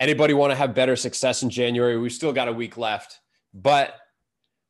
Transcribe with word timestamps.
Anybody 0.00 0.32
want 0.32 0.50
to 0.50 0.56
have 0.56 0.74
better 0.74 0.96
success 0.96 1.42
in 1.42 1.50
January? 1.50 1.98
We've 1.98 2.10
still 2.10 2.32
got 2.32 2.48
a 2.48 2.52
week 2.52 2.78
left. 2.78 3.20
But 3.52 3.94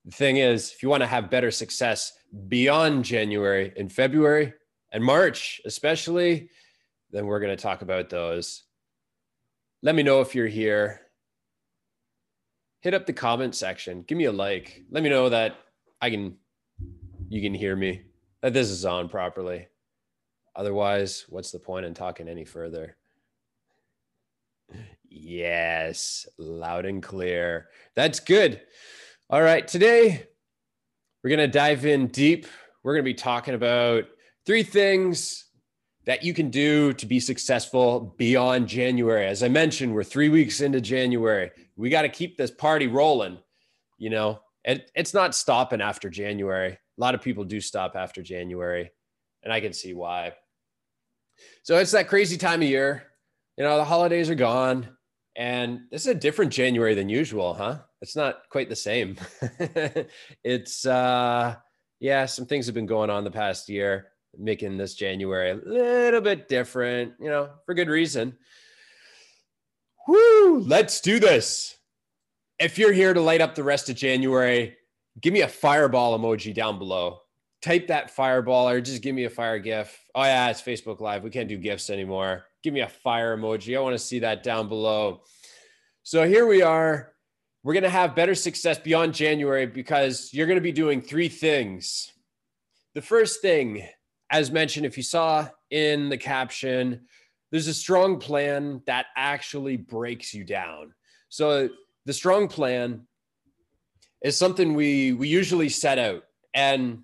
the 0.05 0.11
thing 0.11 0.39
is, 0.39 0.73
if 0.73 0.83
you 0.83 0.89
want 0.89 1.03
to 1.03 1.07
have 1.07 1.31
better 1.31 1.53
success 1.53 2.13
beyond 2.49 3.05
January 3.05 3.73
in 3.77 3.89
February 3.89 4.53
and 4.91 5.05
March, 5.05 5.61
especially, 5.65 6.51
then 7.13 7.27
we're 7.27 7.41
going 7.41 7.57
to 7.57 7.63
talk 7.63 7.83
about 7.83 8.11
those. 8.11 8.65
Let 9.83 9.95
me 9.95 10.03
know 10.03 10.21
if 10.21 10.35
you're 10.35 10.49
here. 10.49 11.01
Hit 12.81 12.95
up 12.95 13.07
the 13.07 13.13
comment 13.13 13.55
section. 13.55 14.03
Give 14.03 14.19
me 14.19 14.25
a 14.25 14.33
like. 14.33 14.83
Let 14.91 15.03
me 15.03 15.11
know 15.11 15.29
that 15.29 15.57
I 16.01 16.11
can 16.11 16.37
you 17.29 17.41
can 17.41 17.55
hear 17.55 17.77
me. 17.77 18.03
That 18.43 18.53
this 18.53 18.71
is 18.71 18.85
on 18.85 19.09
properly. 19.09 19.69
Otherwise, 20.57 21.27
what's 21.29 21.53
the 21.53 21.59
point 21.59 21.87
in 21.87 21.95
talking 21.95 22.29
any 22.29 22.45
further? 22.45 22.97
Yes, 25.11 26.29
loud 26.39 26.87
and 26.87 27.03
clear. 27.03 27.69
That's 27.97 28.21
good. 28.21 28.61
All 29.29 29.43
right, 29.43 29.67
today 29.67 30.25
we're 31.23 31.31
going 31.31 31.41
to 31.41 31.49
dive 31.49 31.85
in 31.85 32.07
deep. 32.07 32.47
We're 32.85 32.95
going 32.95 33.05
to 33.05 33.11
be 33.11 33.15
talking 33.15 33.55
about 33.55 34.05
three 34.47 34.63
things 34.63 35.47
that 36.07 36.23
you 36.23 36.33
can 36.33 36.49
do 36.49 36.93
to 36.95 37.07
be 37.07 37.19
successful 37.19 38.15
beyond 38.19 38.69
January. 38.69 39.27
As 39.27 39.43
I 39.43 39.49
mentioned, 39.49 39.93
we're 39.93 40.05
three 40.05 40.29
weeks 40.29 40.61
into 40.61 40.81
January. 40.81 41.51
We 41.77 41.91
got 41.91 42.03
to 42.03 42.09
keep 42.09 42.39
this 42.39 42.53
party 42.53 42.87
rolling. 42.87 43.39
You 43.99 44.11
know, 44.11 44.41
it, 44.65 44.91
it's 44.95 45.13
not 45.13 45.35
stopping 45.35 45.81
after 45.81 46.09
January. 46.09 46.73
A 46.73 47.01
lot 47.01 47.17
of 47.17 47.21
people 47.21 47.45
do 47.45 47.61
stop 47.61 47.97
after 47.97 48.23
January, 48.23 48.91
and 49.43 49.53
I 49.53 49.61
can 49.61 49.73
see 49.73 49.93
why. 49.93 50.35
So 51.65 51.79
it's 51.79 51.93
that 51.93 52.09
crazy 52.09 52.37
time 52.37 52.63
of 52.63 52.69
year. 52.69 53.05
You 53.57 53.65
know, 53.65 53.77
the 53.77 53.85
holidays 53.85 54.31
are 54.31 54.35
gone, 54.35 54.89
and 55.37 55.81
this 55.91 56.03
is 56.03 56.09
a 56.09 56.15
different 56.15 56.53
January 56.53 56.95
than 56.95 57.09
usual, 57.09 57.55
huh? 57.55 57.79
It's 58.03 58.17
not 58.17 58.43
quite 58.51 58.69
the 58.69 58.77
same. 58.77 59.17
it's, 60.45 60.87
uh, 60.87 61.57
yeah, 62.01 62.27
some 62.27 62.47
things 62.47 62.67
have 62.67 62.75
been 62.75 62.87
going 62.87 63.11
on 63.11 63.25
the 63.25 63.31
past 63.31 63.69
year 63.69 64.09
making 64.39 64.77
this 64.77 64.95
January 64.95 65.51
a 65.51 65.55
little 65.55 66.21
bit 66.21 66.49
different, 66.49 67.15
you 67.21 67.29
know, 67.29 67.51
for 67.67 67.75
good 67.75 67.89
reason. 67.89 68.37
Woo, 70.07 70.61
let's 70.61 71.01
do 71.01 71.19
this. 71.19 71.77
If 72.59 72.79
you're 72.79 72.93
here 72.93 73.15
to 73.15 73.21
light 73.21 73.41
up 73.41 73.55
the 73.55 73.63
rest 73.63 73.89
of 73.89 73.97
January, 73.97 74.77
give 75.21 75.33
me 75.33 75.43
a 75.43 75.49
fireball 75.49 76.19
emoji 76.19 76.55
down 76.55 76.79
below. 76.79 77.21
Type 77.63 77.89
that 77.89 78.11
fireball 78.11 78.69
or 78.69 78.81
just 78.81 79.03
give 79.03 79.15
me 79.15 79.25
a 79.25 79.31
fire 79.31 79.59
gif. 79.59 79.99
Oh, 80.15 80.23
yeah, 80.23 80.49
it's 80.49 80.63
Facebook 80.63 81.01
Live. 81.01 81.23
We 81.23 81.31
can't 81.31 81.49
do 81.49 81.59
gifs 81.59 81.91
anymore. 81.91 82.45
Give 82.63 82.75
me 82.75 82.81
a 82.81 82.89
fire 82.89 83.37
emoji. 83.37 83.77
I 83.77 83.81
want 83.81 83.95
to 83.95 83.99
see 83.99 84.21
that 84.21 84.43
down 84.43 84.69
below. 84.69 85.23
So 86.03 86.27
here 86.27 86.47
we 86.47 86.63
are. 86.63 87.13
We're 87.63 87.75
going 87.75 87.85
to 87.85 87.91
have 87.91 88.15
better 88.15 88.35
success 88.35 88.79
beyond 88.79 89.15
January 89.15 89.67
because 89.67 90.33
you're 90.33 90.47
going 90.47 90.57
to 90.57 90.63
be 90.63 90.73
doing 90.73 91.03
three 91.03 91.29
things. 91.29 92.11
The 92.95 93.03
first 93.03 93.43
thing 93.43 93.87
as 94.31 94.51
mentioned, 94.51 94.87
if 94.87 94.97
you 94.97 95.03
saw 95.03 95.49
in 95.71 96.09
the 96.09 96.17
caption, 96.17 97.03
there's 97.51 97.67
a 97.67 97.75
strong 97.75 98.19
plan 98.19 98.81
that 98.87 99.07
actually 99.17 99.77
breaks 99.77 100.33
you 100.33 100.45
down. 100.45 100.95
So 101.29 101.69
the 102.07 102.13
strong 102.13 102.47
plan 102.47 103.07
is 104.23 104.37
something 104.37 104.75
we 104.75 105.13
we 105.13 105.29
usually 105.29 105.69
set 105.69 105.99
out 105.99 106.25
and 106.55 107.03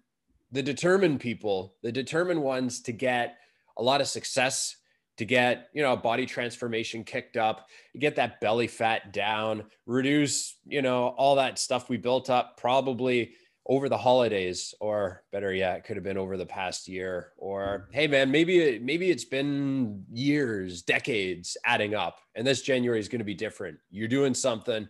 the 0.52 0.62
determined 0.62 1.18
people, 1.18 1.74
the 1.82 1.90
determined 1.90 2.42
ones 2.42 2.80
to 2.82 2.92
get 2.92 3.36
a 3.76 3.82
lot 3.82 4.00
of 4.00 4.06
success, 4.06 4.76
to 5.16 5.24
get, 5.24 5.68
you 5.72 5.82
know, 5.82 5.96
body 5.96 6.26
transformation 6.26 7.04
kicked 7.04 7.36
up, 7.36 7.68
get 7.98 8.16
that 8.16 8.40
belly 8.40 8.66
fat 8.66 9.12
down, 9.12 9.64
reduce, 9.86 10.56
you 10.66 10.82
know, 10.82 11.08
all 11.08 11.36
that 11.36 11.58
stuff 11.58 11.88
we 11.88 11.96
built 11.96 12.28
up 12.30 12.56
probably 12.58 13.32
over 13.68 13.88
the 13.88 13.98
holidays 13.98 14.74
or 14.80 15.22
better 15.32 15.52
yet 15.52 15.78
it 15.78 15.84
could 15.84 15.96
have 15.96 16.04
been 16.04 16.16
over 16.16 16.36
the 16.36 16.46
past 16.46 16.86
year 16.86 17.32
or 17.36 17.88
hey 17.92 18.06
man 18.06 18.30
maybe 18.30 18.78
maybe 18.78 19.10
it's 19.10 19.24
been 19.24 20.04
years 20.12 20.82
decades 20.82 21.56
adding 21.64 21.94
up 21.94 22.20
and 22.36 22.46
this 22.46 22.62
january 22.62 23.00
is 23.00 23.08
going 23.08 23.18
to 23.18 23.24
be 23.24 23.34
different. 23.34 23.76
You're 23.90 24.08
doing 24.08 24.34
something. 24.34 24.88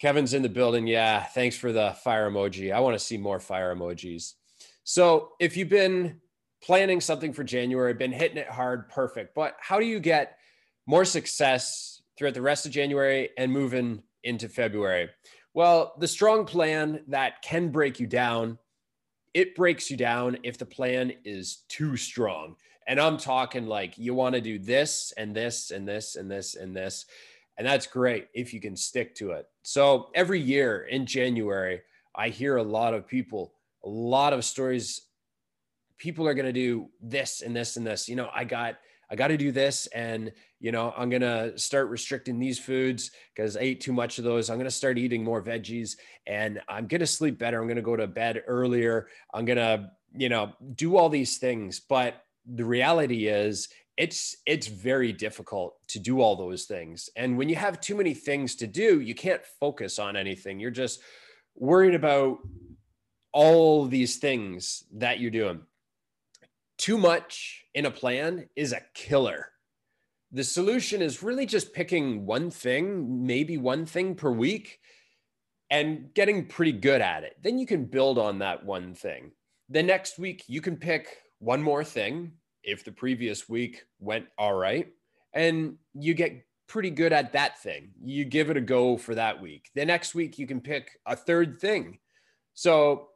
Kevin's 0.00 0.32
in 0.32 0.42
the 0.42 0.48
building. 0.48 0.86
Yeah 0.86 1.24
thanks 1.24 1.56
for 1.56 1.72
the 1.72 1.94
fire 2.02 2.30
emoji. 2.30 2.72
I 2.72 2.80
want 2.80 2.98
to 2.98 3.04
see 3.04 3.18
more 3.18 3.38
fire 3.38 3.74
emojis. 3.74 4.32
So 4.84 5.32
if 5.38 5.56
you've 5.56 5.68
been 5.68 6.20
planning 6.62 7.00
something 7.00 7.32
for 7.32 7.44
january 7.44 7.94
been 7.94 8.12
hitting 8.12 8.36
it 8.36 8.48
hard 8.48 8.88
perfect 8.88 9.34
but 9.34 9.56
how 9.60 9.78
do 9.78 9.86
you 9.86 10.00
get 10.00 10.38
more 10.86 11.04
success 11.04 12.02
throughout 12.16 12.34
the 12.34 12.42
rest 12.42 12.66
of 12.66 12.72
january 12.72 13.30
and 13.38 13.52
moving 13.52 14.02
into 14.24 14.48
february 14.48 15.08
well, 15.52 15.94
the 15.98 16.08
strong 16.08 16.44
plan 16.44 17.00
that 17.08 17.42
can 17.42 17.70
break 17.70 17.98
you 17.98 18.06
down, 18.06 18.58
it 19.34 19.56
breaks 19.56 19.90
you 19.90 19.96
down 19.96 20.38
if 20.44 20.58
the 20.58 20.66
plan 20.66 21.12
is 21.24 21.64
too 21.68 21.96
strong. 21.96 22.56
And 22.86 23.00
I'm 23.00 23.16
talking 23.16 23.66
like 23.66 23.98
you 23.98 24.14
want 24.14 24.36
to 24.36 24.40
do 24.40 24.58
this 24.58 25.12
and 25.16 25.34
this 25.34 25.70
and 25.70 25.86
this 25.86 26.16
and 26.16 26.30
this 26.30 26.54
and 26.54 26.74
this. 26.74 27.06
And 27.58 27.66
that's 27.66 27.86
great 27.86 28.28
if 28.32 28.54
you 28.54 28.60
can 28.60 28.76
stick 28.76 29.14
to 29.16 29.32
it. 29.32 29.46
So 29.62 30.10
every 30.14 30.40
year 30.40 30.82
in 30.82 31.04
January, 31.04 31.82
I 32.14 32.28
hear 32.28 32.56
a 32.56 32.62
lot 32.62 32.94
of 32.94 33.06
people, 33.06 33.54
a 33.84 33.88
lot 33.88 34.32
of 34.32 34.44
stories. 34.44 35.02
People 36.00 36.26
are 36.26 36.34
going 36.34 36.46
to 36.46 36.52
do 36.52 36.88
this 37.00 37.42
and 37.42 37.54
this 37.54 37.76
and 37.76 37.86
this. 37.86 38.08
You 38.08 38.16
know, 38.16 38.28
I 38.34 38.42
got 38.42 38.76
I 39.10 39.16
got 39.16 39.28
to 39.28 39.36
do 39.36 39.50
this. 39.50 39.86
And, 39.88 40.32
you 40.60 40.70
know, 40.70 40.94
I'm 40.96 41.10
going 41.10 41.22
to 41.22 41.58
start 41.58 41.88
restricting 41.88 42.38
these 42.38 42.58
foods 42.58 43.10
because 43.34 43.56
I 43.56 43.62
ate 43.62 43.80
too 43.80 43.92
much 43.92 44.18
of 44.18 44.24
those. 44.24 44.48
I'm 44.48 44.56
going 44.56 44.66
to 44.66 44.70
start 44.70 44.98
eating 44.98 45.24
more 45.24 45.42
veggies 45.42 45.96
and 46.26 46.60
I'm 46.68 46.86
going 46.86 47.00
to 47.00 47.06
sleep 47.06 47.38
better. 47.38 47.60
I'm 47.60 47.66
going 47.66 47.76
to 47.76 47.82
go 47.82 47.96
to 47.96 48.06
bed 48.06 48.44
earlier. 48.46 49.08
I'm 49.34 49.44
going 49.44 49.58
to, 49.58 49.90
you 50.14 50.28
know, 50.28 50.52
do 50.76 50.96
all 50.96 51.08
these 51.08 51.38
things. 51.38 51.80
But 51.80 52.22
the 52.46 52.64
reality 52.64 53.26
is, 53.26 53.68
it's 53.96 54.36
it's 54.46 54.66
very 54.66 55.12
difficult 55.12 55.76
to 55.88 55.98
do 55.98 56.22
all 56.22 56.34
those 56.34 56.64
things 56.64 57.10
and 57.16 57.36
when 57.36 57.50
you 57.50 57.56
have 57.56 57.82
too 57.82 57.94
many 57.94 58.14
things 58.14 58.54
to 58.54 58.66
do 58.66 59.00
you 59.00 59.14
can't 59.14 59.44
focus 59.58 59.98
on 59.98 60.16
anything 60.16 60.58
you're 60.58 60.70
just 60.70 61.00
worried 61.54 61.94
about 61.94 62.38
all 63.32 63.84
these 63.84 64.16
things 64.16 64.84
that 64.94 65.20
you're 65.20 65.30
doing 65.30 65.60
too 66.80 66.96
much 66.96 67.66
in 67.74 67.84
a 67.84 67.90
plan 67.90 68.48
is 68.56 68.72
a 68.72 68.80
killer. 68.94 69.48
The 70.32 70.42
solution 70.42 71.02
is 71.02 71.22
really 71.22 71.44
just 71.44 71.74
picking 71.74 72.24
one 72.24 72.50
thing, 72.50 73.26
maybe 73.26 73.58
one 73.58 73.84
thing 73.84 74.14
per 74.14 74.30
week, 74.30 74.78
and 75.70 76.14
getting 76.14 76.46
pretty 76.46 76.72
good 76.72 77.02
at 77.02 77.22
it. 77.22 77.36
Then 77.42 77.58
you 77.58 77.66
can 77.66 77.84
build 77.84 78.16
on 78.16 78.38
that 78.38 78.64
one 78.64 78.94
thing. 78.94 79.32
The 79.68 79.82
next 79.82 80.18
week, 80.18 80.44
you 80.46 80.62
can 80.62 80.78
pick 80.78 81.18
one 81.38 81.62
more 81.62 81.84
thing 81.84 82.32
if 82.62 82.82
the 82.82 82.92
previous 82.92 83.46
week 83.46 83.84
went 83.98 84.26
all 84.38 84.54
right, 84.54 84.88
and 85.34 85.76
you 85.92 86.14
get 86.14 86.46
pretty 86.66 86.90
good 86.90 87.12
at 87.12 87.34
that 87.34 87.60
thing. 87.62 87.90
You 88.02 88.24
give 88.24 88.48
it 88.48 88.56
a 88.56 88.62
go 88.62 88.96
for 88.96 89.14
that 89.16 89.42
week. 89.42 89.68
The 89.74 89.84
next 89.84 90.14
week, 90.14 90.38
you 90.38 90.46
can 90.46 90.62
pick 90.62 90.92
a 91.04 91.14
third 91.14 91.60
thing. 91.60 91.98
So, 92.54 93.08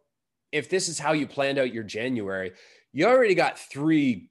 if 0.52 0.68
this 0.68 0.88
is 0.88 0.98
how 0.98 1.12
you 1.12 1.26
planned 1.26 1.58
out 1.58 1.72
your 1.72 1.82
January, 1.82 2.52
you 2.94 3.06
already 3.06 3.34
got 3.34 3.58
three 3.58 4.30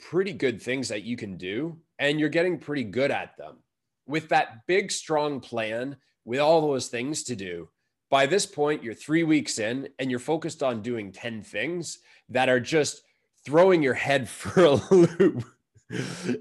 pretty 0.00 0.32
good 0.32 0.62
things 0.62 0.88
that 0.88 1.02
you 1.02 1.14
can 1.14 1.36
do, 1.36 1.76
and 1.98 2.18
you're 2.18 2.30
getting 2.30 2.58
pretty 2.58 2.84
good 2.84 3.10
at 3.10 3.36
them. 3.36 3.58
With 4.06 4.30
that 4.30 4.66
big, 4.66 4.90
strong 4.90 5.40
plan, 5.40 5.96
with 6.24 6.40
all 6.40 6.62
those 6.62 6.88
things 6.88 7.22
to 7.24 7.36
do, 7.36 7.68
by 8.10 8.24
this 8.24 8.46
point, 8.46 8.82
you're 8.82 8.94
three 8.94 9.24
weeks 9.24 9.58
in 9.58 9.90
and 9.98 10.10
you're 10.10 10.18
focused 10.18 10.62
on 10.62 10.80
doing 10.80 11.12
10 11.12 11.42
things 11.42 11.98
that 12.30 12.48
are 12.48 12.60
just 12.60 13.02
throwing 13.44 13.82
your 13.82 13.92
head 13.92 14.26
for 14.28 14.64
a 14.64 14.74
loop. 14.90 15.44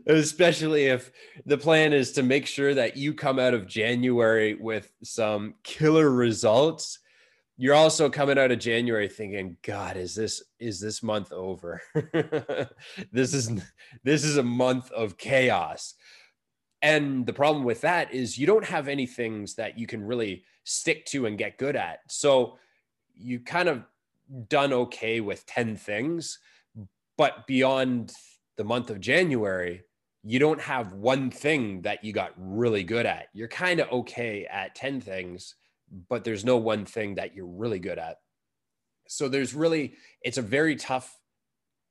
Especially 0.08 0.86
if 0.86 1.12
the 1.46 1.58
plan 1.58 1.92
is 1.92 2.14
to 2.14 2.24
make 2.24 2.46
sure 2.46 2.74
that 2.74 2.96
you 2.96 3.14
come 3.14 3.40
out 3.40 3.54
of 3.54 3.68
January 3.68 4.56
with 4.56 4.90
some 5.04 5.56
killer 5.64 6.10
results 6.10 7.00
you're 7.58 7.74
also 7.76 8.10
coming 8.10 8.38
out 8.38 8.52
of 8.52 8.60
January 8.60 9.08
thinking, 9.08 9.58
God, 9.64 9.98
is 9.98 10.14
this 10.14 10.44
is 10.60 10.80
this 10.80 11.02
month 11.02 11.32
over? 11.32 11.82
this 13.12 13.34
is 13.34 13.52
this 14.04 14.24
is 14.24 14.38
a 14.38 14.44
month 14.44 14.92
of 14.92 15.18
chaos. 15.18 15.96
And 16.84 17.26
the 17.26 17.34
problem 17.34 17.64
with 17.64 17.82
that 17.82 18.14
is 18.14 18.38
you 18.38 18.46
don't 18.46 18.64
have 18.64 18.88
any 18.88 19.08
things 19.08 19.56
that 19.56 19.80
you 19.80 19.88
can 19.88 20.04
really 20.04 20.44
stick 20.64 21.06
to 21.08 21.26
and 21.26 21.38
get 21.38 21.58
good 21.58 21.76
at. 21.76 22.02
So 22.08 22.60
you 23.16 23.40
kind 23.40 23.68
of 23.68 23.84
done 24.48 24.72
okay 24.74 25.20
with 25.20 25.44
10 25.48 25.76
things, 25.76 26.38
but 27.18 27.48
beyond 27.48 28.14
the 28.58 28.64
month 28.64 28.92
of 28.92 29.00
January, 29.00 29.82
you 30.24 30.38
don't 30.38 30.62
have 30.62 30.94
one 30.94 31.32
thing 31.32 31.82
that 31.82 32.04
you 32.04 32.14
got 32.14 32.34
really 32.38 32.84
good 32.84 33.08
at. 33.08 33.30
You're 33.34 33.48
kind 33.48 33.80
of 33.80 33.90
okay 33.92 34.46
at 34.46 34.76
10 34.76 35.02
things 35.02 35.56
but 36.10 36.24
there's 36.24 36.46
no 36.46 36.58
one 36.58 36.86
thing 36.86 37.16
that 37.16 37.36
you're 37.36 37.46
really 37.46 37.80
good 37.80 37.98
at. 38.00 38.20
So 39.08 39.30
there's 39.30 39.54
really, 39.54 39.94
it's 40.22 40.38
a 40.38 40.42
very 40.42 40.76
tough 40.76 41.18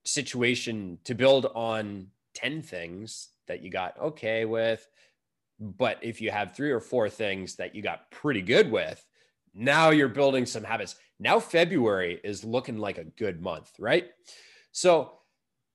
situation 0.04 0.98
to 1.04 1.14
build 1.14 1.46
on 1.54 2.08
10 2.34 2.62
things 2.62 3.28
that 3.48 3.62
you 3.62 3.70
got 3.70 3.98
okay 3.98 4.44
with, 4.44 4.86
But 5.58 5.98
if 6.02 6.20
you 6.20 6.30
have 6.30 6.54
three 6.54 6.70
or 6.70 6.80
four 6.80 7.08
things 7.08 7.56
that 7.56 7.74
you 7.74 7.82
got 7.82 8.10
pretty 8.10 8.42
good 8.42 8.70
with, 8.70 9.04
now 9.54 9.90
you're 9.90 10.08
building 10.08 10.44
some 10.44 10.64
habits. 10.64 10.96
Now 11.18 11.40
February 11.40 12.20
is 12.22 12.44
looking 12.44 12.78
like 12.78 12.98
a 12.98 13.04
good 13.04 13.40
month, 13.40 13.70
right? 13.78 14.06
So 14.72 15.12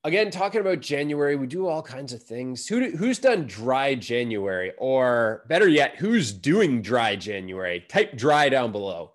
again, 0.04 0.30
talking 0.30 0.60
about 0.60 0.80
January, 0.80 1.36
we 1.36 1.46
do 1.46 1.66
all 1.66 1.82
kinds 1.82 2.12
of 2.12 2.22
things. 2.22 2.66
Who 2.66 2.90
who's 2.96 3.18
done 3.18 3.46
dry 3.46 3.94
January, 3.94 4.72
or 4.78 5.44
better 5.48 5.68
yet, 5.68 5.96
who's 5.96 6.32
doing 6.32 6.82
dry 6.82 7.16
January? 7.16 7.84
Type 7.88 8.16
dry 8.16 8.48
down 8.48 8.72
below. 8.72 9.12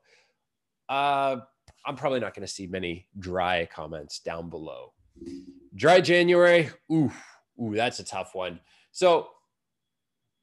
Uh, 0.90 1.38
I'm 1.86 1.96
probably 1.96 2.20
not 2.20 2.34
going 2.34 2.46
to 2.46 2.52
see 2.52 2.68
many 2.68 3.08
dry 3.20 3.66
comments 3.66 4.20
down 4.20 4.50
below. 4.50 4.94
Dry 5.76 6.02
January, 6.02 6.70
ooh, 6.92 7.12
ooh, 7.62 7.76
that's 7.76 8.00
a 8.00 8.04
tough 8.04 8.34
one. 8.34 8.60
So, 8.92 9.30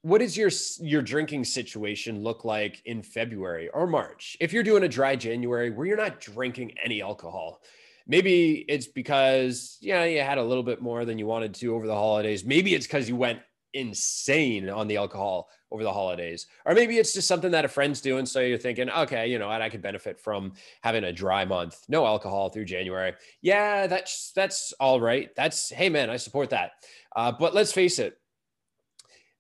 what 0.03 0.19
does 0.19 0.37
your 0.37 0.51
your 0.81 1.03
drinking 1.03 1.45
situation 1.45 2.23
look 2.23 2.45
like 2.45 2.83
in 2.85 3.03
February 3.03 3.69
or 3.71 3.87
March? 3.87 4.37
If 4.41 4.53
you're 4.53 4.63
doing 4.63 4.85
a 4.85 4.89
dry 4.89 5.17
January 5.17 5.71
where 5.71 5.87
you're 5.87 5.97
not 5.97 6.21
drinking 6.21 6.73
any 6.83 7.01
alcohol, 7.01 7.63
maybe 8.07 8.65
it's 8.69 8.87
because 8.87 9.79
yeah 9.81 10.05
you 10.05 10.21
had 10.21 10.39
a 10.39 10.43
little 10.43 10.63
bit 10.63 10.83
more 10.83 11.05
than 11.05 11.19
you 11.19 11.27
wanted 11.27 11.55
to 11.55 11.75
over 11.75 11.87
the 11.87 11.95
holidays. 11.95 12.45
Maybe 12.45 12.75
it's 12.75 12.87
because 12.87 13.09
you 13.09 13.17
went 13.17 13.41
insane 13.73 14.71
on 14.71 14.87
the 14.87 14.97
alcohol 14.97 15.49
over 15.73 15.83
the 15.83 15.93
holidays. 15.93 16.47
Or 16.65 16.75
maybe 16.75 16.99
it's 16.99 17.13
just 17.13 17.27
something 17.27 17.51
that 17.51 17.65
a 17.65 17.69
friend's 17.69 18.01
doing 18.01 18.25
so 18.25 18.39
you're 18.39 18.57
thinking 18.57 18.89
okay 18.89 19.27
you 19.27 19.41
know 19.41 19.51
i 19.51 19.69
could 19.69 19.83
benefit 19.83 20.21
from 20.21 20.53
having 20.83 21.05
a 21.05 21.13
dry 21.13 21.45
month. 21.45 21.79
No 21.89 22.07
alcohol 22.07 22.51
through 22.51 22.67
january. 22.67 23.15
Yeah 23.43 23.87
that's 23.87 24.33
that's 24.33 24.73
all 24.75 25.01
right. 25.01 25.35
That's 25.35 25.71
hey 25.71 25.89
man 25.89 26.11
i 26.11 26.17
support 26.17 26.51
that. 26.51 26.73
Uh, 27.15 27.33
but 27.33 27.55
let's 27.55 27.73
face 27.73 27.99
it 27.99 28.19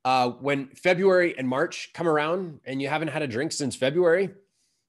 uh, 0.04 0.30
when 0.30 0.68
february 0.68 1.36
and 1.38 1.48
march 1.48 1.90
come 1.94 2.08
around 2.08 2.60
and 2.64 2.80
you 2.80 2.88
haven't 2.88 3.08
had 3.08 3.22
a 3.22 3.26
drink 3.26 3.52
since 3.52 3.74
february 3.74 4.30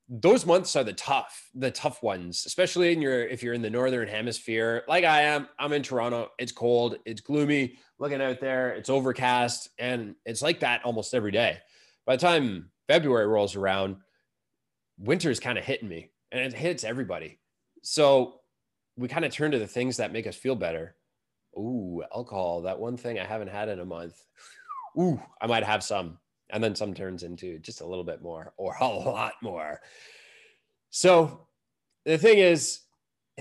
those 0.08 0.46
months 0.46 0.76
are 0.76 0.84
the 0.84 0.94
tough 0.94 1.50
the 1.56 1.72
tough 1.72 2.04
ones 2.04 2.44
especially 2.46 2.94
in 2.94 3.02
your 3.02 3.26
if 3.26 3.42
you're 3.42 3.56
in 3.56 3.62
the 3.62 3.70
northern 3.70 4.08
hemisphere. 4.08 4.84
Like 4.88 5.04
i 5.04 5.22
am 5.24 5.48
i'm 5.58 5.74
in 5.74 5.84
toronto. 5.84 6.30
It's 6.38 6.52
cold. 6.52 6.98
It's 7.06 7.22
gloomy. 7.22 7.78
Looking 7.98 8.22
out 8.22 8.40
there 8.40 8.74
it's 8.74 8.90
overcast 8.90 9.70
and 9.80 10.16
it's 10.26 10.42
like 10.42 10.60
that 10.60 10.84
almost 10.86 11.14
every 11.14 11.32
day. 11.32 11.58
By 12.06 12.18
the 12.18 12.22
time 12.22 12.70
february 12.88 13.26
rolls 13.26 13.56
around 13.56 13.98
winter's 15.00 15.40
kind 15.40 15.58
of 15.58 15.66
hitting 15.66 15.90
me 15.90 16.12
and 16.32 16.42
it 16.42 16.54
hits 16.54 16.84
everybody. 16.84 17.40
So 17.82 18.42
we 18.98 19.08
kind 19.08 19.26
of 19.26 19.34
turn 19.34 19.52
to 19.52 19.60
the 19.60 19.68
things 19.68 19.98
that 19.98 20.14
make 20.14 20.28
us 20.28 20.36
feel 20.36 20.56
better. 20.56 20.96
Ooh 21.58 22.04
alcohol 22.14 22.62
that 22.64 22.80
one 22.80 22.98
thing 22.98 23.18
i 23.18 23.26
haven't 23.26 23.50
had 23.50 23.70
in 23.70 23.80
a 23.80 23.86
month. 23.86 24.24
Ooh 25.00 25.20
i 25.42 25.48
might 25.48 25.64
have 25.64 25.84
some 25.84 26.20
and 26.50 26.64
then 26.64 26.76
some 26.76 26.94
turns 26.94 27.24
into 27.24 27.60
just 27.60 27.82
a 27.82 27.86
little 27.86 28.04
bit 28.04 28.22
more 28.22 28.54
or 28.58 28.76
a 28.80 28.88
lot 28.88 29.34
more. 29.42 29.82
So 30.90 31.48
the 32.06 32.18
thing 32.18 32.38
is, 32.38 32.82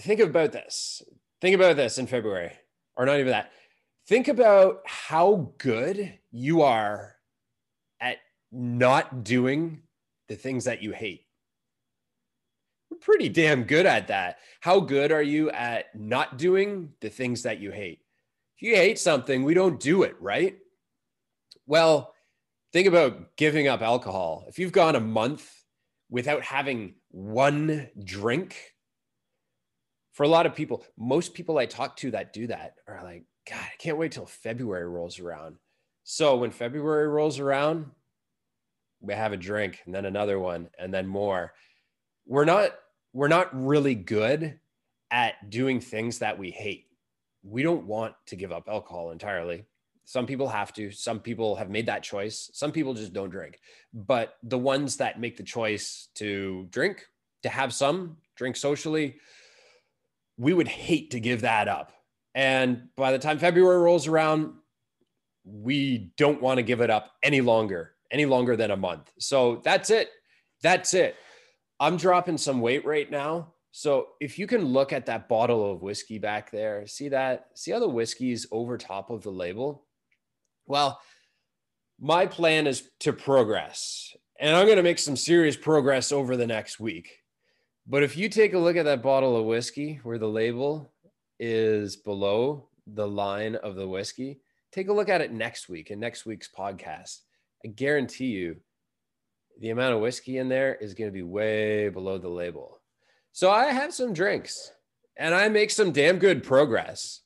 think 0.00 0.20
about 0.20 0.52
this. 0.52 1.02
Think 1.40 1.54
about 1.54 1.76
this 1.76 1.98
in 1.98 2.06
February, 2.06 2.52
or 2.96 3.06
not 3.06 3.20
even 3.20 3.32
that. 3.32 3.52
Think 4.06 4.28
about 4.28 4.82
how 4.86 5.52
good 5.58 6.18
you 6.30 6.62
are 6.62 7.16
at 8.00 8.18
not 8.50 9.24
doing 9.24 9.82
the 10.28 10.36
things 10.36 10.64
that 10.64 10.82
you 10.82 10.92
hate. 10.92 11.26
We're 12.90 12.98
pretty 12.98 13.28
damn 13.28 13.64
good 13.64 13.86
at 13.86 14.08
that. 14.08 14.38
How 14.60 14.80
good 14.80 15.12
are 15.12 15.22
you 15.22 15.50
at 15.50 15.94
not 15.94 16.38
doing 16.38 16.92
the 17.00 17.08
things 17.08 17.42
that 17.42 17.60
you 17.60 17.70
hate? 17.70 18.00
If 18.56 18.62
you 18.62 18.76
hate 18.76 18.98
something, 18.98 19.42
we 19.42 19.54
don't 19.54 19.80
do 19.80 20.02
it, 20.02 20.16
right? 20.20 20.56
Well, 21.66 22.13
think 22.74 22.88
about 22.88 23.36
giving 23.36 23.68
up 23.68 23.82
alcohol. 23.82 24.44
If 24.48 24.58
you've 24.58 24.72
gone 24.72 24.96
a 24.96 25.00
month 25.00 25.48
without 26.10 26.42
having 26.42 26.94
one 27.10 27.88
drink, 28.02 28.56
for 30.12 30.24
a 30.24 30.28
lot 30.28 30.44
of 30.44 30.56
people, 30.56 30.84
most 30.98 31.34
people 31.34 31.56
I 31.56 31.66
talk 31.66 31.96
to 31.98 32.10
that 32.10 32.32
do 32.32 32.48
that 32.48 32.74
are 32.88 33.00
like, 33.04 33.22
God, 33.48 33.60
I 33.60 33.76
can't 33.78 33.96
wait 33.96 34.10
till 34.10 34.26
February 34.26 34.88
rolls 34.88 35.20
around. 35.20 35.56
So 36.02 36.36
when 36.36 36.50
February 36.50 37.06
rolls 37.06 37.38
around, 37.38 37.92
we 39.00 39.14
have 39.14 39.32
a 39.32 39.36
drink 39.36 39.80
and 39.86 39.94
then 39.94 40.04
another 40.04 40.40
one 40.40 40.68
and 40.76 40.92
then 40.92 41.06
more. 41.06 41.52
We're 42.26 42.44
not 42.44 42.70
we're 43.12 43.28
not 43.28 43.50
really 43.52 43.94
good 43.94 44.58
at 45.12 45.48
doing 45.48 45.78
things 45.80 46.18
that 46.18 46.38
we 46.38 46.50
hate. 46.50 46.86
We 47.44 47.62
don't 47.62 47.86
want 47.86 48.14
to 48.26 48.36
give 48.36 48.50
up 48.50 48.68
alcohol 48.68 49.12
entirely. 49.12 49.64
Some 50.04 50.26
people 50.26 50.48
have 50.48 50.72
to. 50.74 50.90
Some 50.90 51.20
people 51.20 51.56
have 51.56 51.70
made 51.70 51.86
that 51.86 52.02
choice. 52.02 52.50
Some 52.52 52.72
people 52.72 52.94
just 52.94 53.12
don't 53.12 53.30
drink. 53.30 53.60
But 53.92 54.34
the 54.42 54.58
ones 54.58 54.98
that 54.98 55.20
make 55.20 55.36
the 55.36 55.42
choice 55.42 56.08
to 56.16 56.66
drink, 56.70 57.06
to 57.42 57.48
have 57.48 57.72
some, 57.72 58.18
drink 58.36 58.56
socially, 58.56 59.16
we 60.36 60.52
would 60.52 60.68
hate 60.68 61.12
to 61.12 61.20
give 61.20 61.42
that 61.42 61.68
up. 61.68 61.92
And 62.34 62.88
by 62.96 63.12
the 63.12 63.18
time 63.18 63.38
February 63.38 63.78
rolls 63.78 64.06
around, 64.06 64.54
we 65.44 66.12
don't 66.16 66.42
want 66.42 66.58
to 66.58 66.62
give 66.62 66.80
it 66.80 66.90
up 66.90 67.12
any 67.22 67.40
longer, 67.40 67.94
any 68.10 68.26
longer 68.26 68.56
than 68.56 68.70
a 68.70 68.76
month. 68.76 69.12
So 69.18 69.60
that's 69.64 69.90
it. 69.90 70.10
That's 70.62 70.94
it. 70.94 71.16
I'm 71.78 71.96
dropping 71.96 72.38
some 72.38 72.60
weight 72.60 72.84
right 72.84 73.10
now. 73.10 73.52
So 73.70 74.08
if 74.20 74.38
you 74.38 74.46
can 74.46 74.64
look 74.64 74.92
at 74.92 75.06
that 75.06 75.28
bottle 75.28 75.70
of 75.72 75.82
whiskey 75.82 76.18
back 76.18 76.50
there, 76.50 76.86
see 76.86 77.08
that, 77.08 77.48
see 77.54 77.72
how 77.72 77.80
the 77.80 77.88
whiskey 77.88 78.32
is 78.32 78.46
over 78.50 78.78
top 78.78 79.10
of 79.10 79.22
the 79.22 79.30
label? 79.30 79.83
Well, 80.66 81.00
my 82.00 82.26
plan 82.26 82.66
is 82.66 82.88
to 83.00 83.12
progress, 83.12 84.14
and 84.40 84.56
I'm 84.56 84.66
going 84.66 84.76
to 84.76 84.82
make 84.82 84.98
some 84.98 85.16
serious 85.16 85.56
progress 85.56 86.12
over 86.12 86.36
the 86.36 86.46
next 86.46 86.80
week. 86.80 87.20
But 87.86 88.02
if 88.02 88.16
you 88.16 88.28
take 88.28 88.54
a 88.54 88.58
look 88.58 88.76
at 88.76 88.86
that 88.86 89.02
bottle 89.02 89.36
of 89.36 89.44
whiskey 89.44 90.00
where 90.02 90.18
the 90.18 90.28
label 90.28 90.92
is 91.38 91.96
below 91.96 92.68
the 92.86 93.06
line 93.06 93.56
of 93.56 93.76
the 93.76 93.86
whiskey, 93.86 94.40
take 94.72 94.88
a 94.88 94.92
look 94.92 95.08
at 95.08 95.20
it 95.20 95.32
next 95.32 95.68
week 95.68 95.90
in 95.90 96.00
next 96.00 96.24
week's 96.24 96.48
podcast. 96.48 97.20
I 97.64 97.68
guarantee 97.68 98.26
you 98.26 98.56
the 99.60 99.70
amount 99.70 99.94
of 99.94 100.00
whiskey 100.00 100.38
in 100.38 100.48
there 100.48 100.74
is 100.74 100.94
going 100.94 101.08
to 101.08 101.14
be 101.14 101.22
way 101.22 101.88
below 101.88 102.18
the 102.18 102.28
label. 102.28 102.80
So 103.32 103.50
I 103.50 103.66
have 103.66 103.94
some 103.94 104.12
drinks 104.12 104.72
and 105.16 105.34
I 105.34 105.48
make 105.48 105.70
some 105.70 105.92
damn 105.92 106.18
good 106.18 106.42
progress. 106.42 107.20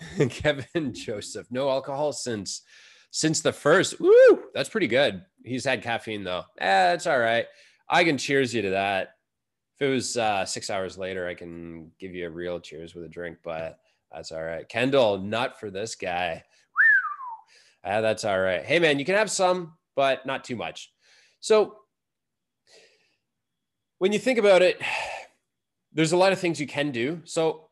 Kevin 0.30 0.92
Joseph, 0.92 1.46
no 1.50 1.68
alcohol 1.68 2.12
since 2.12 2.62
since 3.10 3.40
the 3.40 3.52
first. 3.52 4.00
Woo, 4.00 4.44
that's 4.54 4.68
pretty 4.68 4.86
good. 4.86 5.24
He's 5.44 5.64
had 5.64 5.82
caffeine 5.82 6.24
though. 6.24 6.44
Eh, 6.58 6.92
it's 6.92 7.06
all 7.06 7.18
right. 7.18 7.46
I 7.88 8.04
can 8.04 8.18
cheers 8.18 8.54
you 8.54 8.62
to 8.62 8.70
that. 8.70 9.14
If 9.76 9.88
it 9.88 9.90
was 9.90 10.16
uh, 10.16 10.44
six 10.44 10.70
hours 10.70 10.98
later, 10.98 11.26
I 11.26 11.34
can 11.34 11.90
give 11.98 12.14
you 12.14 12.26
a 12.26 12.30
real 12.30 12.60
cheers 12.60 12.94
with 12.94 13.04
a 13.04 13.08
drink, 13.08 13.38
but 13.42 13.78
that's 14.12 14.32
all 14.32 14.42
right. 14.42 14.68
Kendall, 14.68 15.18
not 15.18 15.58
for 15.58 15.70
this 15.70 15.94
guy. 15.94 16.44
Ah, 17.84 18.00
that's 18.00 18.24
all 18.24 18.38
right. 18.38 18.64
Hey 18.64 18.78
man, 18.78 18.98
you 18.98 19.04
can 19.04 19.14
have 19.14 19.30
some, 19.30 19.74
but 19.96 20.26
not 20.26 20.44
too 20.44 20.56
much. 20.56 20.92
So 21.40 21.76
when 23.98 24.12
you 24.12 24.18
think 24.18 24.38
about 24.38 24.62
it, 24.62 24.80
there's 25.92 26.12
a 26.12 26.16
lot 26.16 26.32
of 26.32 26.38
things 26.38 26.60
you 26.60 26.66
can 26.66 26.90
do. 26.90 27.22
So 27.24 27.67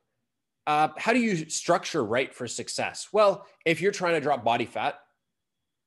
uh, 0.66 0.88
how 0.96 1.12
do 1.12 1.20
you 1.20 1.48
structure 1.48 2.04
right 2.04 2.34
for 2.34 2.48
success? 2.48 3.08
Well, 3.12 3.46
if 3.64 3.80
you're 3.80 3.92
trying 3.92 4.14
to 4.14 4.20
drop 4.20 4.44
body 4.44 4.66
fat, 4.66 4.98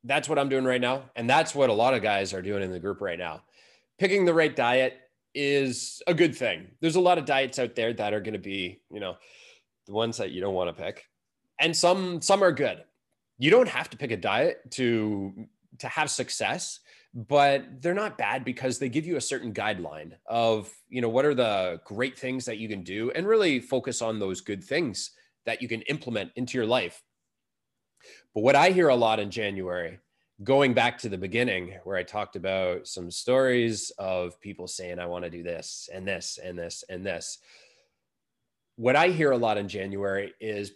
that's 0.03 0.29
what 0.29 0.39
I'm 0.39 0.50
doing 0.50 0.63
right 0.63 0.79
now. 0.79 1.03
And 1.15 1.29
that's 1.29 1.53
what 1.53 1.69
a 1.69 1.74
lot 1.74 1.93
of 1.93 2.01
guys 2.01 2.33
are 2.33 2.41
doing 2.41 2.63
in 2.63 2.71
the 2.71 2.79
group 2.79 3.01
right 3.01 3.19
now. 3.19 3.43
Picking 3.98 4.25
the 4.25 4.33
right 4.33 4.55
diet 4.55 4.98
is 5.36 6.01
a 6.07 6.13
good 6.13 6.36
thing. 6.36 6.67
There's 6.79 6.95
a 6.95 7.01
lot 7.01 7.17
of 7.17 7.25
diets 7.25 7.59
out 7.59 7.75
there 7.75 7.93
that 7.93 8.13
are 8.13 8.21
going 8.21 8.33
to 8.33 8.39
be, 8.39 8.81
you 8.89 9.00
know, 9.00 9.17
the 9.88 9.93
ones 9.93 10.17
that 10.17 10.31
you 10.31 10.39
don't 10.39 10.53
want 10.53 10.75
to 10.75 10.81
pick. 10.81 11.05
And 11.59 11.75
some 11.75 12.21
some 12.21 12.43
are 12.43 12.53
good. 12.53 12.83
You 13.38 13.51
don't 13.51 13.67
have 13.67 13.89
to 13.89 13.98
pick 13.98 14.12
a 14.12 14.17
diet 14.17 14.59
to 14.71 15.48
to 15.79 15.88
have 15.88 16.09
success 16.09 16.79
but 17.13 17.81
they're 17.81 17.93
not 17.93 18.17
bad 18.17 18.45
because 18.45 18.77
they 18.77 18.89
give 18.89 19.05
you 19.05 19.17
a 19.17 19.21
certain 19.21 19.53
guideline 19.53 20.11
of 20.27 20.71
you 20.89 21.01
know 21.01 21.09
what 21.09 21.25
are 21.25 21.33
the 21.33 21.81
great 21.85 22.17
things 22.17 22.45
that 22.45 22.59
you 22.59 22.69
can 22.69 22.83
do 22.83 23.09
and 23.11 23.27
really 23.27 23.59
focus 23.59 24.01
on 24.01 24.19
those 24.19 24.41
good 24.41 24.63
things 24.63 25.11
that 25.45 25.61
you 25.61 25.67
can 25.67 25.81
implement 25.83 26.31
into 26.35 26.57
your 26.57 26.67
life. 26.67 27.01
But 28.35 28.43
what 28.43 28.55
i 28.55 28.69
hear 28.69 28.89
a 28.89 28.95
lot 28.95 29.19
in 29.19 29.31
january 29.31 29.99
going 30.43 30.73
back 30.73 30.97
to 30.99 31.09
the 31.09 31.17
beginning 31.17 31.75
where 31.83 31.97
i 31.97 32.03
talked 32.03 32.35
about 32.35 32.87
some 32.87 33.11
stories 33.11 33.91
of 33.97 34.39
people 34.39 34.67
saying 34.67 34.99
i 34.99 35.05
want 35.05 35.25
to 35.25 35.29
do 35.29 35.43
this 35.43 35.89
and 35.93 36.07
this 36.07 36.39
and 36.41 36.57
this 36.57 36.83
and 36.89 37.05
this 37.05 37.39
what 38.77 38.95
i 38.95 39.09
hear 39.09 39.31
a 39.31 39.37
lot 39.37 39.57
in 39.57 39.67
january 39.67 40.33
is 40.39 40.71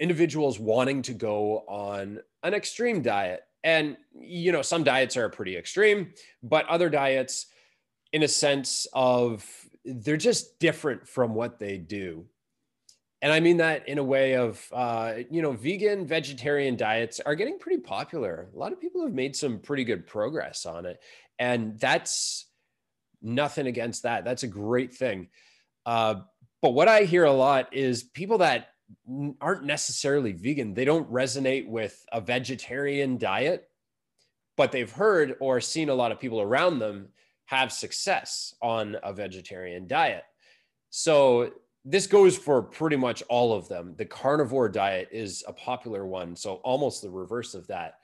individuals 0.00 0.58
wanting 0.58 1.02
to 1.02 1.12
go 1.12 1.58
on 1.68 2.18
an 2.44 2.54
extreme 2.54 3.02
diet 3.02 3.42
and, 3.64 3.96
you 4.14 4.52
know, 4.52 4.62
some 4.62 4.84
diets 4.84 5.16
are 5.16 5.28
pretty 5.28 5.56
extreme, 5.56 6.12
but 6.42 6.66
other 6.66 6.90
diets, 6.90 7.46
in 8.12 8.22
a 8.22 8.28
sense 8.28 8.86
of 8.92 9.44
they're 9.84 10.16
just 10.18 10.58
different 10.58 11.08
from 11.08 11.34
what 11.34 11.58
they 11.58 11.78
do. 11.78 12.26
and 13.22 13.32
I 13.32 13.38
mean 13.38 13.58
that 13.58 13.88
in 13.88 13.98
a 13.98 14.04
way 14.04 14.34
of, 14.34 14.60
uh, 14.72 15.14
you 15.30 15.42
know, 15.42 15.52
vegan, 15.52 16.06
vegetarian 16.06 16.76
diets 16.76 17.20
are 17.20 17.36
getting 17.36 17.58
pretty 17.58 17.80
popular. 17.80 18.48
A 18.52 18.58
lot 18.58 18.72
of 18.72 18.80
people 18.80 19.02
have 19.04 19.14
made 19.14 19.36
some 19.36 19.60
pretty 19.60 19.84
good 19.84 20.08
progress 20.08 20.66
on 20.66 20.86
it. 20.86 21.00
And 21.38 21.78
that's 21.78 22.46
nothing 23.22 23.68
against 23.68 24.02
that. 24.02 24.24
That's 24.24 24.42
a 24.42 24.48
great 24.48 24.92
thing. 24.92 25.28
Uh, 25.86 26.16
but 26.60 26.70
what 26.70 26.88
I 26.88 27.02
hear 27.02 27.24
a 27.24 27.32
lot 27.32 27.72
is 27.72 28.02
people 28.02 28.38
that 28.38 28.70
aren't 29.40 29.64
necessarily 29.64 30.32
vegan, 30.32 30.74
they 30.74 30.84
don't 30.84 31.10
resonate 31.10 31.68
with 31.68 32.04
a 32.12 32.20
vegetarian 32.20 33.18
diet, 33.18 33.68
but 34.56 34.72
they've 34.72 34.90
heard 34.90 35.36
or 35.40 35.60
seen 35.60 35.88
a 35.88 35.94
lot 35.94 36.12
of 36.12 36.20
people 36.20 36.40
around 36.40 36.78
them 36.78 37.08
have 37.46 37.72
success 37.72 38.54
on 38.62 38.96
a 39.02 39.12
vegetarian 39.12 39.86
diet. 39.86 40.24
So 40.90 41.52
this 41.84 42.06
goes 42.06 42.36
for 42.36 42.62
pretty 42.62 42.96
much 42.96 43.22
all 43.28 43.52
of 43.52 43.68
them. 43.68 43.94
The 43.96 44.04
carnivore 44.04 44.68
diet 44.68 45.08
is 45.10 45.42
a 45.46 45.52
popular 45.52 46.06
one, 46.06 46.36
so 46.36 46.54
almost 46.56 47.02
the 47.02 47.10
reverse 47.10 47.54
of 47.54 47.66
that. 47.66 47.98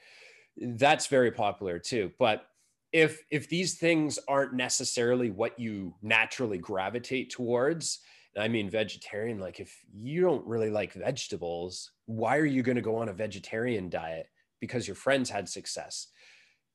That's 0.56 1.06
very 1.06 1.30
popular 1.30 1.78
too. 1.78 2.10
But 2.18 2.46
if 2.92 3.22
if 3.30 3.48
these 3.48 3.74
things 3.74 4.18
aren't 4.26 4.54
necessarily 4.54 5.30
what 5.30 5.58
you 5.58 5.94
naturally 6.02 6.58
gravitate 6.58 7.30
towards, 7.30 8.00
I 8.38 8.48
mean 8.48 8.70
vegetarian, 8.70 9.38
like 9.38 9.60
if 9.60 9.74
you 9.92 10.22
don't 10.22 10.46
really 10.46 10.70
like 10.70 10.92
vegetables, 10.92 11.90
why 12.06 12.36
are 12.36 12.46
you 12.46 12.62
going 12.62 12.76
to 12.76 12.82
go 12.82 12.96
on 12.96 13.08
a 13.08 13.12
vegetarian 13.12 13.88
diet 13.88 14.28
because 14.60 14.86
your 14.86 14.94
friends 14.94 15.30
had 15.30 15.48
success? 15.48 16.08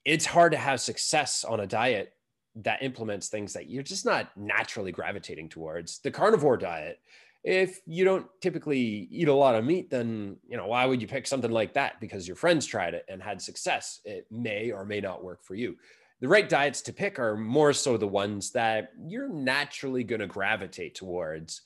It's 0.05 0.25
hard 0.25 0.51
to 0.51 0.58
have 0.58 0.82
success 0.82 1.43
on 1.43 1.60
a 1.60 1.67
diet 1.67 2.13
that 2.55 2.84
implements 2.84 3.29
things 3.29 3.53
that 3.53 3.70
you're 3.70 3.84
just 3.84 4.05
not 4.05 4.36
naturally 4.38 4.91
gravitating 4.91 5.50
towards. 5.50 6.00
The 6.00 6.12
carnivore 6.12 6.58
diet, 6.58 7.00
if 7.43 7.82
you 7.86 8.05
don't 8.05 8.27
typically 8.41 9.08
eat 9.12 9.27
a 9.27 9.34
lot 9.34 9.55
of 9.55 9.65
meat, 9.65 9.89
then 9.89 10.38
you 10.48 10.55
know 10.55 10.67
why 10.67 10.86
would 10.86 11.01
you 11.01 11.08
pick 11.08 11.27
something 11.27 11.51
like 11.51 11.74
that? 11.74 12.00
Because 12.00 12.27
your 12.27 12.38
friends 12.38 12.65
tried 12.65 12.93
it 12.93 13.05
and 13.10 13.22
had 13.22 13.41
success. 13.41 14.01
It 14.05 14.27
may 14.32 14.72
or 14.72 14.86
may 14.86 15.01
not 15.01 15.24
work 15.24 15.43
for 15.43 15.55
you. 15.55 15.77
The 16.24 16.30
right 16.30 16.48
diets 16.48 16.80
to 16.84 16.94
pick 16.94 17.20
are 17.20 17.36
more 17.36 17.74
so 17.74 17.98
the 17.98 18.08
ones 18.08 18.51
that 18.51 18.94
you're 19.06 19.27
naturally 19.27 20.06
going 20.06 20.22
to 20.22 20.25
gravitate 20.25 20.96
towards. 20.96 21.63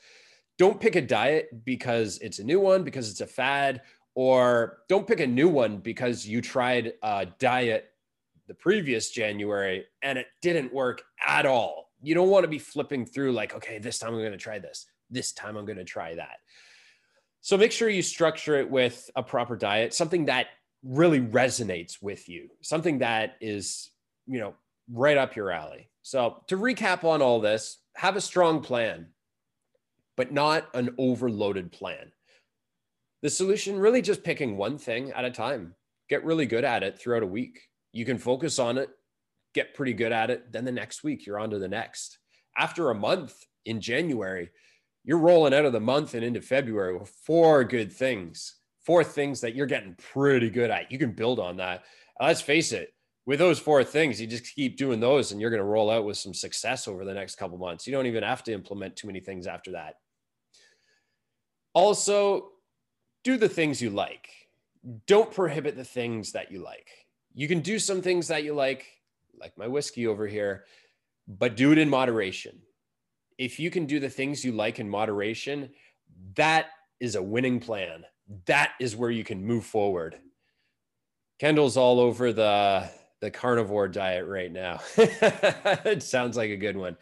Don't 0.57 0.81
pick 0.81 0.95
a 0.95 1.01
diet 1.03 1.63
because 1.63 2.17
it's 2.23 2.39
a 2.39 2.43
new 2.43 2.59
one, 2.59 2.81
because 2.81 3.11
it's 3.11 3.21
a 3.21 3.27
fad, 3.27 3.83
or 4.15 4.79
don't 4.89 5.05
pick 5.05 5.19
a 5.19 5.27
new 5.27 5.47
one 5.47 5.77
because 5.77 6.27
you 6.27 6.41
tried 6.41 6.93
a 7.03 7.27
diet 7.37 7.91
the 8.47 8.55
previous 8.55 9.11
January 9.11 9.85
and 10.01 10.17
it 10.17 10.25
didn't 10.41 10.73
work 10.73 11.03
at 11.23 11.45
all. 11.45 11.91
You 12.01 12.15
don't 12.15 12.31
want 12.31 12.43
to 12.43 12.49
be 12.49 12.57
flipping 12.57 13.05
through 13.05 13.33
like, 13.33 13.53
okay, 13.53 13.77
this 13.77 13.99
time 13.99 14.15
I'm 14.15 14.21
going 14.21 14.31
to 14.31 14.39
try 14.39 14.57
this. 14.57 14.87
This 15.11 15.33
time 15.33 15.55
I'm 15.55 15.65
going 15.65 15.77
to 15.77 15.83
try 15.83 16.15
that. 16.15 16.37
So 17.41 17.57
make 17.57 17.71
sure 17.71 17.89
you 17.89 18.01
structure 18.01 18.55
it 18.55 18.71
with 18.71 19.07
a 19.15 19.21
proper 19.21 19.55
diet, 19.55 19.93
something 19.93 20.25
that 20.25 20.47
really 20.81 21.21
resonates 21.21 22.01
with 22.01 22.27
you, 22.27 22.49
something 22.61 22.97
that 22.97 23.35
is, 23.39 23.91
you 24.27 24.39
know, 24.39 24.53
right 24.91 25.17
up 25.17 25.35
your 25.35 25.51
alley. 25.51 25.89
So 26.01 26.43
to 26.47 26.57
recap 26.57 27.03
on 27.03 27.21
all 27.21 27.39
this, 27.39 27.77
have 27.95 28.15
a 28.15 28.21
strong 28.21 28.61
plan, 28.61 29.07
but 30.15 30.31
not 30.31 30.67
an 30.73 30.95
overloaded 30.97 31.71
plan. 31.71 32.11
The 33.21 33.29
solution 33.29 33.79
really 33.79 34.01
just 34.01 34.23
picking 34.23 34.57
one 34.57 34.77
thing 34.77 35.11
at 35.11 35.25
a 35.25 35.31
time. 35.31 35.75
Get 36.09 36.23
really 36.23 36.45
good 36.45 36.63
at 36.63 36.83
it 36.83 36.99
throughout 36.99 37.23
a 37.23 37.27
week 37.27 37.67
you 37.97 38.05
can 38.05 38.19
focus 38.19 38.59
on 38.59 38.77
it, 38.77 38.89
get 39.55 39.73
pretty 39.73 39.93
good 39.93 40.11
at 40.11 40.29
it. 40.29 40.51
Then 40.51 40.65
the 40.65 40.71
next 40.71 41.03
week, 41.03 41.25
you're 41.25 41.39
on 41.39 41.49
to 41.49 41.57
the 41.57 41.67
next. 41.67 42.19
After 42.55 42.91
a 42.91 42.95
month 42.95 43.35
in 43.65 43.81
January, 43.81 44.51
you're 45.03 45.17
rolling 45.17 45.53
out 45.53 45.65
of 45.65 45.73
the 45.73 45.79
month 45.79 46.13
and 46.13 46.23
into 46.23 46.41
February 46.41 46.95
with 46.95 47.09
four 47.25 47.63
good 47.63 47.91
things, 47.91 48.55
four 48.85 49.03
things 49.03 49.41
that 49.41 49.55
you're 49.55 49.65
getting 49.65 49.95
pretty 49.95 50.51
good 50.51 50.69
at. 50.69 50.91
You 50.91 50.99
can 50.99 51.11
build 51.11 51.39
on 51.39 51.57
that. 51.57 51.85
Let's 52.21 52.41
face 52.41 52.71
it, 52.71 52.93
with 53.27 53.37
those 53.37 53.59
four 53.59 53.83
things, 53.83 54.19
you 54.19 54.25
just 54.25 54.55
keep 54.55 54.75
doing 54.77 54.99
those 54.99 55.31
and 55.31 55.39
you're 55.39 55.51
going 55.51 55.59
to 55.59 55.63
roll 55.63 55.91
out 55.91 56.05
with 56.05 56.17
some 56.17 56.33
success 56.33 56.87
over 56.87 57.05
the 57.05 57.13
next 57.13 57.35
couple 57.35 57.59
months. 57.59 57.85
You 57.85 57.93
don't 57.93 58.07
even 58.07 58.23
have 58.23 58.43
to 58.45 58.53
implement 58.53 58.95
too 58.95 59.05
many 59.05 59.19
things 59.19 59.45
after 59.45 59.73
that. 59.73 59.97
Also, 61.75 62.53
do 63.23 63.37
the 63.37 63.49
things 63.49 63.79
you 63.79 63.91
like. 63.91 64.29
Don't 65.05 65.31
prohibit 65.31 65.75
the 65.75 65.83
things 65.83 66.31
that 66.31 66.51
you 66.51 66.63
like 66.63 66.87
you 67.37 67.47
can 67.47 67.59
do 67.59 67.77
some 67.77 68.01
things 68.01 68.29
that 68.29 68.43
you 68.43 68.55
like, 68.55 68.87
like 69.39 69.55
my 69.59 69.67
whiskey 69.67 70.07
over 70.07 70.25
here, 70.25 70.65
but 71.27 71.55
do 71.55 71.71
it 71.71 71.77
in 71.77 71.87
moderation. 71.87 72.59
If 73.37 73.59
you 73.59 73.69
can 73.69 73.85
do 73.85 73.99
the 73.99 74.09
things 74.09 74.43
you 74.43 74.53
like 74.53 74.79
in 74.79 74.89
moderation, 74.89 75.69
that 76.33 76.69
is 76.99 77.13
a 77.13 77.21
winning 77.21 77.59
plan. 77.59 78.05
That 78.47 78.71
is 78.79 78.95
where 78.95 79.11
you 79.11 79.23
can 79.23 79.45
move 79.45 79.65
forward. 79.65 80.17
Kendall's 81.37 81.77
all 81.77 81.99
over 81.99 82.33
the 82.33 82.89
the 83.21 83.31
carnivore 83.31 83.87
diet 83.87 84.25
right 84.25 84.51
now. 84.51 84.79
it 84.97 86.03
sounds 86.03 86.37
like 86.37 86.51
a 86.51 86.57
good 86.57 86.77
one. 86.77 86.97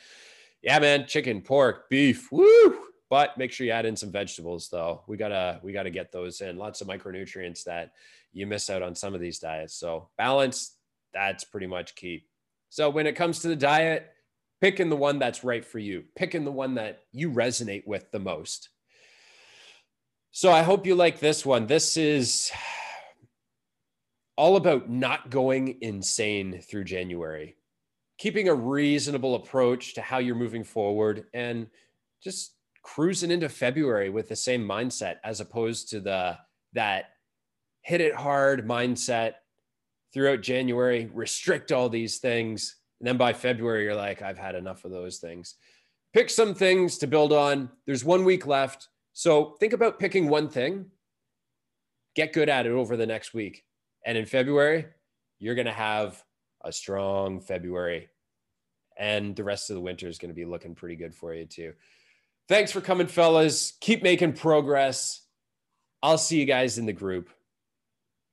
Yeah, 0.61 0.79
man, 0.79 1.05
chicken, 1.07 1.41
pork, 1.41 1.89
beef, 1.89 2.31
woo! 2.31 2.79
But 3.09 3.37
make 3.37 3.51
sure 3.51 3.67
you 3.67 3.71
add 3.71 3.85
in 3.85 3.95
some 3.95 4.11
vegetables 4.11 4.69
though. 4.69 5.03
We 5.07 5.15
gotta 5.17 5.59
we 5.63 5.73
gotta 5.73 5.91
get 5.91 6.11
those 6.11 6.41
in. 6.41 6.57
Lots 6.57 6.81
of 6.81 6.87
micronutrients 6.87 7.63
that 7.65 7.91
you 8.33 8.47
miss 8.47 8.69
out 8.69 8.81
on 8.81 8.95
some 8.95 9.13
of 9.13 9.21
these 9.21 9.39
diets. 9.39 9.75
So 9.75 10.09
balance, 10.17 10.73
that's 11.13 11.43
pretty 11.43 11.67
much 11.67 11.95
key. 11.95 12.25
So 12.69 12.89
when 12.89 13.07
it 13.07 13.15
comes 13.15 13.39
to 13.39 13.47
the 13.47 13.55
diet, 13.55 14.11
picking 14.59 14.89
the 14.89 14.95
one 14.95 15.19
that's 15.19 15.43
right 15.43 15.63
for 15.63 15.79
you, 15.79 16.03
picking 16.15 16.45
the 16.45 16.51
one 16.51 16.75
that 16.75 17.03
you 17.11 17.31
resonate 17.31 17.85
with 17.85 18.11
the 18.11 18.19
most. 18.19 18.69
So 20.31 20.51
I 20.51 20.63
hope 20.63 20.85
you 20.85 20.95
like 20.95 21.19
this 21.19 21.45
one. 21.45 21.67
This 21.67 21.95
is 21.95 22.51
all 24.37 24.55
about 24.55 24.89
not 24.89 25.29
going 25.29 25.77
insane 25.81 26.61
through 26.61 26.83
January, 26.83 27.55
keeping 28.17 28.49
a 28.49 28.55
reasonable 28.55 29.35
approach 29.35 29.93
to 29.93 30.01
how 30.01 30.17
you're 30.17 30.35
moving 30.35 30.63
forward 30.63 31.25
and 31.33 31.67
just 32.23 32.53
cruising 32.81 33.31
into 33.31 33.49
February 33.49 34.09
with 34.09 34.29
the 34.29 34.35
same 34.35 34.63
mindset 34.65 35.17
as 35.23 35.39
opposed 35.39 35.89
to 35.89 35.99
the 35.99 36.37
that 36.73 37.11
hit 37.81 38.01
it 38.01 38.15
hard 38.15 38.67
mindset 38.67 39.33
throughout 40.13 40.41
January, 40.41 41.09
restrict 41.13 41.71
all 41.71 41.89
these 41.89 42.19
things. 42.19 42.77
And 42.99 43.07
then 43.07 43.17
by 43.17 43.33
February, 43.33 43.83
you're 43.83 43.95
like, 43.95 44.21
I've 44.21 44.37
had 44.37 44.55
enough 44.55 44.85
of 44.85 44.91
those 44.91 45.17
things. 45.17 45.55
Pick 46.13 46.29
some 46.29 46.53
things 46.53 46.97
to 46.99 47.07
build 47.07 47.33
on. 47.33 47.69
There's 47.85 48.05
one 48.05 48.23
week 48.23 48.47
left. 48.47 48.87
So 49.11 49.57
think 49.59 49.73
about 49.73 49.99
picking 49.99 50.29
one 50.29 50.47
thing, 50.47 50.85
get 52.15 52.31
good 52.31 52.47
at 52.47 52.65
it 52.65 52.71
over 52.71 52.95
the 52.95 53.05
next 53.05 53.33
week. 53.33 53.64
And 54.05 54.17
in 54.17 54.25
February, 54.25 54.85
you're 55.39 55.55
going 55.55 55.65
to 55.65 55.73
have 55.73 56.23
a 56.63 56.71
strong 56.71 57.41
February. 57.41 58.09
And 58.97 59.35
the 59.35 59.43
rest 59.43 59.69
of 59.69 59.75
the 59.75 59.81
winter 59.81 60.07
is 60.07 60.17
going 60.17 60.29
to 60.29 60.35
be 60.35 60.45
looking 60.45 60.75
pretty 60.75 60.95
good 60.95 61.13
for 61.13 61.33
you, 61.33 61.45
too. 61.45 61.73
Thanks 62.47 62.71
for 62.71 62.79
coming, 62.79 63.07
fellas. 63.07 63.73
Keep 63.81 64.03
making 64.03 64.33
progress. 64.33 65.21
I'll 66.01 66.19
see 66.19 66.39
you 66.39 66.45
guys 66.45 66.77
in 66.77 66.85
the 66.85 66.93
group. 66.93 67.29